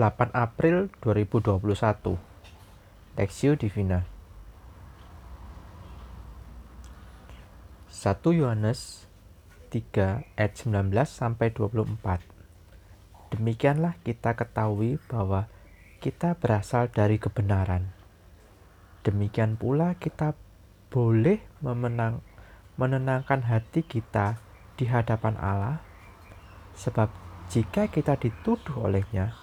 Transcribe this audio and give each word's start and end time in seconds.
8 0.00 0.32
April 0.32 0.88
2021 1.04 1.60
Lexio 3.20 3.52
Divina. 3.52 4.08
1 7.92 8.16
Yohanes 8.32 9.04
3 9.68 10.24
ayat 10.40 10.52
19 10.56 10.88
sampai 11.04 11.52
24 11.52 12.16
Demikianlah 13.36 14.00
kita 14.00 14.40
ketahui 14.40 14.96
bahwa 15.12 15.52
kita 16.00 16.32
berasal 16.32 16.88
dari 16.88 17.20
kebenaran. 17.20 17.92
Demikian 19.04 19.60
pula 19.60 20.00
kita 20.00 20.32
boleh 20.88 21.44
memenang, 21.60 22.24
menenangkan 22.80 23.44
hati 23.44 23.84
kita 23.84 24.40
di 24.80 24.88
hadapan 24.88 25.36
Allah 25.36 25.84
sebab 26.72 27.12
jika 27.52 27.92
kita 27.92 28.16
dituduh 28.16 28.88
olehnya, 28.88 29.36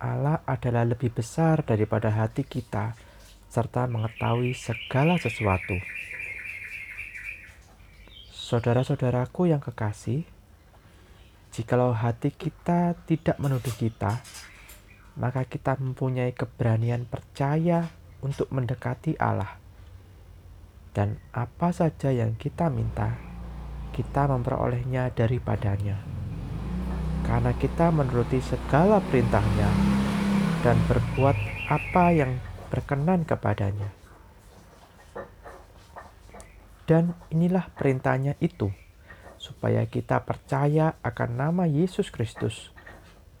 Allah 0.00 0.40
adalah 0.48 0.88
lebih 0.88 1.12
besar 1.12 1.60
daripada 1.60 2.08
hati 2.08 2.40
kita 2.40 2.96
serta 3.52 3.84
mengetahui 3.84 4.56
segala 4.56 5.20
sesuatu. 5.20 5.76
Saudara-saudaraku 8.32 9.52
yang 9.52 9.60
kekasih, 9.60 10.24
jikalau 11.52 11.92
hati 11.92 12.32
kita 12.32 12.96
tidak 13.04 13.36
menuduh 13.36 13.76
kita, 13.76 14.24
maka 15.20 15.44
kita 15.44 15.76
mempunyai 15.76 16.32
keberanian 16.32 17.04
percaya 17.04 17.92
untuk 18.24 18.48
mendekati 18.48 19.20
Allah. 19.20 19.60
Dan 20.96 21.20
apa 21.36 21.76
saja 21.76 22.08
yang 22.08 22.40
kita 22.40 22.72
minta, 22.72 23.20
kita 23.92 24.26
memperolehnya 24.32 25.12
daripadanya 25.12 26.19
karena 27.24 27.52
kita 27.56 27.92
menuruti 27.92 28.40
segala 28.40 29.00
perintahnya 29.00 29.68
dan 30.60 30.76
berbuat 30.88 31.36
apa 31.72 32.04
yang 32.12 32.36
berkenan 32.68 33.24
kepadanya. 33.24 33.90
Dan 36.84 37.14
inilah 37.30 37.70
perintahnya 37.70 38.34
itu, 38.42 38.74
supaya 39.38 39.86
kita 39.86 40.26
percaya 40.26 40.98
akan 41.06 41.30
nama 41.38 41.64
Yesus 41.64 42.10
Kristus, 42.10 42.74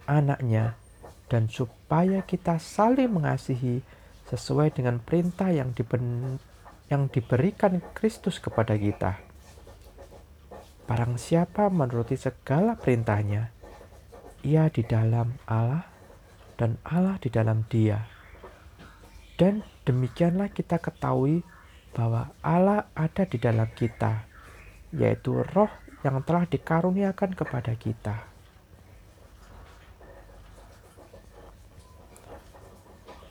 anaknya, 0.06 0.78
dan 1.26 1.50
supaya 1.50 2.22
kita 2.22 2.62
saling 2.62 3.10
mengasihi 3.10 3.82
sesuai 4.30 4.78
dengan 4.78 5.02
perintah 5.02 5.50
yang, 5.50 5.74
diben 5.74 6.38
yang 6.86 7.10
diberikan 7.10 7.82
Kristus 7.94 8.38
kepada 8.38 8.78
kita. 8.78 9.18
Barang 10.86 11.18
siapa 11.18 11.70
menuruti 11.70 12.14
segala 12.18 12.78
perintahnya, 12.78 13.50
ia 14.40 14.72
di 14.72 14.80
dalam 14.84 15.36
Allah 15.44 15.84
dan 16.56 16.76
Allah 16.84 17.16
di 17.20 17.32
dalam 17.32 17.64
dia. 17.68 18.04
Dan 19.40 19.64
demikianlah 19.88 20.52
kita 20.52 20.76
ketahui 20.76 21.40
bahwa 21.96 22.28
Allah 22.44 22.92
ada 22.92 23.24
di 23.24 23.40
dalam 23.40 23.68
kita, 23.72 24.28
yaitu 24.92 25.40
roh 25.56 25.72
yang 26.04 26.20
telah 26.24 26.44
dikaruniakan 26.44 27.32
kepada 27.32 27.72
kita. 27.76 28.28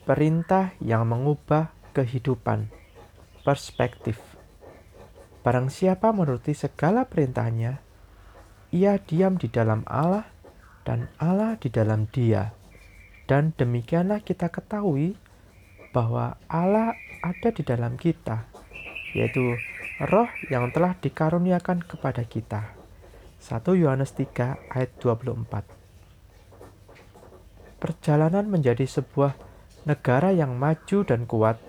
Perintah 0.09 0.73
yang 0.81 1.05
mengubah 1.05 1.69
kehidupan, 1.93 2.65
perspektif. 3.45 4.17
Barang 5.45 5.69
siapa 5.69 6.09
menuruti 6.09 6.57
segala 6.57 7.05
perintahnya, 7.05 7.77
ia 8.73 8.97
diam 8.97 9.37
di 9.37 9.45
dalam 9.53 9.85
Allah 9.85 10.25
dan 10.89 11.05
Allah 11.21 11.53
di 11.61 11.69
dalam 11.69 12.09
dia. 12.09 12.49
Dan 13.29 13.53
demikianlah 13.53 14.25
kita 14.25 14.49
ketahui 14.49 15.13
bahwa 15.93 16.33
Allah 16.49 16.97
ada 17.21 17.53
di 17.53 17.61
dalam 17.61 17.93
kita, 17.93 18.49
yaitu 19.13 19.53
roh 20.09 20.25
yang 20.49 20.73
telah 20.73 20.97
dikaruniakan 20.97 21.85
kepada 21.85 22.25
kita. 22.25 22.73
1 23.37 23.61
Yohanes 23.77 24.17
3 24.17 24.73
ayat 24.73 24.89
24 24.97 25.61
Perjalanan 27.77 28.49
menjadi 28.49 28.89
sebuah 28.89 29.37
negara 29.85 30.33
yang 30.33 30.57
maju 30.57 31.05
dan 31.05 31.29
kuat 31.29 31.61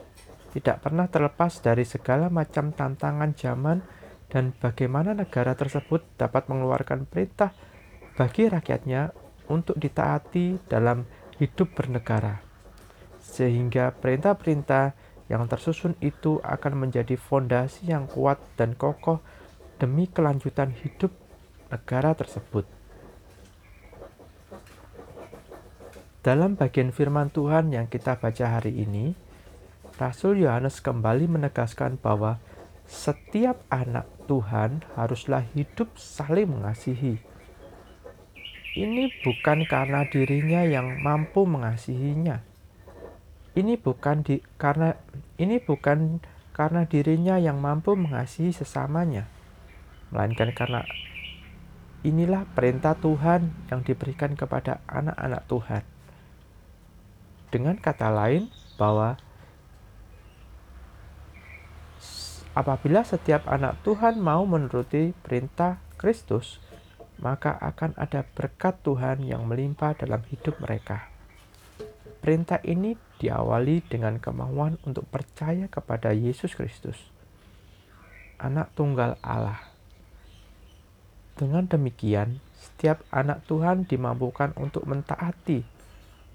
tidak 0.50 0.82
pernah 0.82 1.06
terlepas 1.06 1.62
dari 1.62 1.84
segala 1.86 2.26
macam 2.26 2.72
tantangan 2.74 3.36
zaman 3.36 3.84
dan 4.32 4.50
bagaimana 4.58 5.14
negara 5.14 5.54
tersebut 5.54 6.02
dapat 6.18 6.50
mengeluarkan 6.50 7.06
perintah 7.06 7.54
bagi 8.18 8.50
rakyatnya 8.50 9.14
untuk 9.50 9.76
ditaati 9.76 10.62
dalam 10.70 11.04
hidup 11.42 11.74
bernegara, 11.74 12.38
sehingga 13.18 13.90
perintah-perintah 13.90 14.94
yang 15.26 15.50
tersusun 15.50 15.98
itu 15.98 16.38
akan 16.46 16.86
menjadi 16.86 17.18
fondasi 17.18 17.90
yang 17.90 18.06
kuat 18.06 18.38
dan 18.54 18.78
kokoh 18.78 19.18
demi 19.82 20.06
kelanjutan 20.06 20.70
hidup 20.70 21.10
negara 21.70 22.14
tersebut. 22.14 22.66
Dalam 26.20 26.52
bagian 26.52 26.92
firman 26.92 27.32
Tuhan 27.32 27.72
yang 27.72 27.88
kita 27.88 28.20
baca 28.20 28.60
hari 28.60 28.76
ini, 28.76 29.16
Rasul 29.96 30.44
Yohanes 30.44 30.84
kembali 30.84 31.24
menegaskan 31.24 31.96
bahwa 31.96 32.36
setiap 32.84 33.64
anak 33.72 34.04
Tuhan 34.28 34.84
haruslah 34.98 35.46
hidup 35.56 35.96
saling 35.96 36.50
mengasihi 36.50 37.22
ini 38.78 39.10
bukan 39.26 39.66
karena 39.66 40.06
dirinya 40.06 40.62
yang 40.62 41.02
mampu 41.02 41.42
mengasihinya. 41.42 42.46
Ini 43.58 43.74
bukan 43.74 44.22
di, 44.22 44.38
karena 44.62 44.94
ini 45.34 45.58
bukan 45.58 46.22
karena 46.54 46.86
dirinya 46.86 47.34
yang 47.40 47.58
mampu 47.58 47.98
mengasihi 47.98 48.54
sesamanya, 48.54 49.26
melainkan 50.14 50.54
karena 50.54 50.86
inilah 52.06 52.46
perintah 52.54 52.94
Tuhan 52.94 53.50
yang 53.74 53.82
diberikan 53.82 54.38
kepada 54.38 54.78
anak-anak 54.86 55.42
Tuhan. 55.50 55.82
Dengan 57.50 57.74
kata 57.74 58.06
lain, 58.14 58.46
bahwa 58.78 59.20
apabila 62.56 63.04
setiap 63.04 63.44
anak 63.50 63.76
Tuhan 63.84 64.16
mau 64.22 64.46
menuruti 64.48 65.12
perintah 65.26 65.82
Kristus, 66.00 66.62
maka 67.20 67.56
akan 67.60 67.92
ada 68.00 68.24
berkat 68.24 68.80
Tuhan 68.80 69.22
yang 69.24 69.44
melimpah 69.44 69.92
dalam 69.96 70.24
hidup 70.32 70.56
mereka. 70.60 71.12
Perintah 72.20 72.60
ini 72.64 72.96
diawali 73.20 73.84
dengan 73.88 74.20
kemauan 74.20 74.76
untuk 74.84 75.08
percaya 75.08 75.68
kepada 75.68 76.12
Yesus 76.12 76.52
Kristus, 76.52 76.96
Anak 78.36 78.72
Tunggal 78.76 79.16
Allah. 79.24 79.60
Dengan 81.36 81.64
demikian, 81.64 82.44
setiap 82.60 83.00
anak 83.08 83.48
Tuhan 83.48 83.88
dimampukan 83.88 84.52
untuk 84.60 84.84
mentaati 84.84 85.64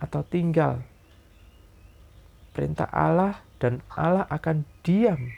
atau 0.01 0.25
tinggal 0.25 0.81
perintah 2.55 2.89
Allah 2.89 3.45
dan 3.61 3.85
Allah 3.93 4.25
akan 4.31 4.65
diam 4.81 5.29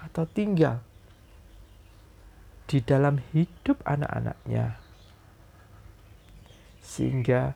atau 0.00 0.24
tinggal 0.24 0.80
di 2.74 2.82
dalam 2.82 3.22
hidup 3.30 3.78
anak-anaknya. 3.86 4.82
Sehingga 6.82 7.54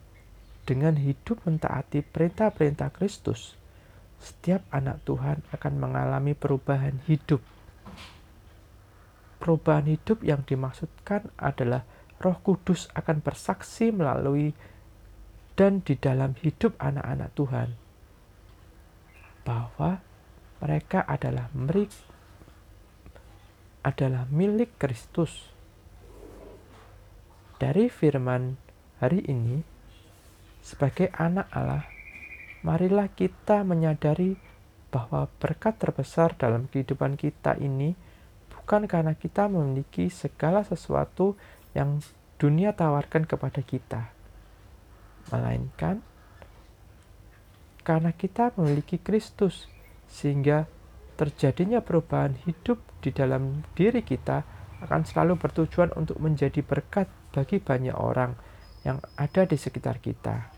dengan 0.62 0.94
hidup 0.94 1.42
mentaati 1.42 2.06
perintah-perintah 2.06 2.94
Kristus, 2.94 3.58
setiap 4.22 4.62
anak 4.70 5.02
Tuhan 5.02 5.42
akan 5.50 5.74
mengalami 5.74 6.38
perubahan 6.38 7.02
hidup. 7.10 7.42
Perubahan 9.42 9.90
hidup 9.90 10.22
yang 10.22 10.46
dimaksudkan 10.46 11.34
adalah 11.34 11.82
Roh 12.22 12.38
Kudus 12.38 12.86
akan 12.94 13.18
bersaksi 13.18 13.90
melalui 13.90 14.54
dan 15.58 15.82
di 15.82 15.98
dalam 15.98 16.38
hidup 16.38 16.78
anak-anak 16.78 17.34
Tuhan 17.34 17.68
bahwa 19.42 19.98
mereka 20.62 21.02
adalah 21.10 21.50
adalah 23.82 24.26
milik 24.30 24.74
Kristus. 24.80 25.52
Dari 27.58 27.90
firman 27.90 28.54
hari 29.02 29.26
ini, 29.26 29.62
sebagai 30.62 31.10
anak 31.14 31.50
Allah, 31.50 31.86
marilah 32.62 33.10
kita 33.10 33.66
menyadari 33.66 34.38
bahwa 34.88 35.28
berkat 35.42 35.76
terbesar 35.76 36.38
dalam 36.38 36.70
kehidupan 36.70 37.18
kita 37.18 37.58
ini 37.60 37.92
bukan 38.48 38.88
karena 38.88 39.12
kita 39.16 39.48
memiliki 39.48 40.08
segala 40.08 40.64
sesuatu 40.64 41.36
yang 41.76 42.00
dunia 42.38 42.72
tawarkan 42.72 43.26
kepada 43.26 43.60
kita, 43.60 44.12
melainkan 45.34 46.00
karena 47.82 48.12
kita 48.12 48.52
memiliki 48.60 49.00
Kristus, 49.00 49.64
sehingga 50.12 50.68
terjadinya 51.18 51.82
perubahan 51.82 52.38
hidup 52.46 52.78
di 53.02 53.10
dalam 53.10 53.66
diri 53.74 54.06
kita 54.06 54.46
akan 54.86 55.02
selalu 55.02 55.34
bertujuan 55.34 55.90
untuk 55.98 56.22
menjadi 56.22 56.62
berkat 56.62 57.10
bagi 57.34 57.58
banyak 57.58 57.98
orang 57.98 58.38
yang 58.86 59.02
ada 59.18 59.42
di 59.42 59.58
sekitar 59.58 59.98
kita. 59.98 60.54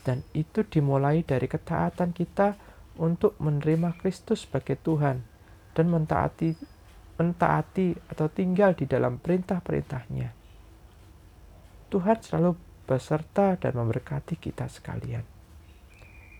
Dan 0.00 0.24
itu 0.32 0.64
dimulai 0.64 1.20
dari 1.20 1.44
ketaatan 1.44 2.16
kita 2.16 2.56
untuk 2.96 3.36
menerima 3.36 4.00
Kristus 4.00 4.48
sebagai 4.48 4.80
Tuhan 4.80 5.20
dan 5.76 5.86
mentaati 5.92 6.56
mentaati 7.20 7.92
atau 8.08 8.32
tinggal 8.32 8.72
di 8.72 8.88
dalam 8.88 9.20
perintah-perintahnya. 9.20 10.32
Tuhan 11.92 12.16
selalu 12.24 12.56
beserta 12.88 13.60
dan 13.60 13.76
memberkati 13.76 14.40
kita 14.40 14.72
sekalian. 14.72 15.20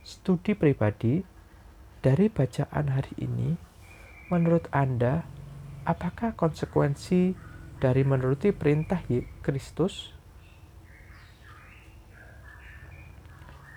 Studi 0.00 0.56
pribadi 0.56 1.20
dari 2.00 2.32
bacaan 2.32 2.88
hari 2.88 3.12
ini, 3.20 3.56
menurut 4.32 4.72
Anda, 4.72 5.24
apakah 5.84 6.32
konsekuensi 6.32 7.36
dari 7.76 8.02
menuruti 8.04 8.56
perintah 8.56 9.04
Kristus? 9.44 10.16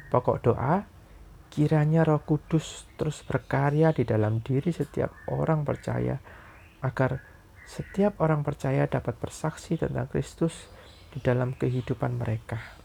Pokok 0.08 0.38
doa, 0.40 0.88
kiranya 1.52 2.08
Roh 2.08 2.24
Kudus 2.24 2.88
terus 2.96 3.26
berkarya 3.28 3.92
di 3.92 4.08
dalam 4.08 4.40
diri 4.40 4.72
setiap 4.72 5.12
orang 5.28 5.68
percaya, 5.68 6.16
agar 6.80 7.20
setiap 7.68 8.20
orang 8.24 8.44
percaya 8.44 8.88
dapat 8.88 9.20
bersaksi 9.20 9.76
tentang 9.76 10.08
Kristus 10.08 10.68
di 11.12 11.20
dalam 11.20 11.56
kehidupan 11.56 12.20
mereka. 12.20 12.83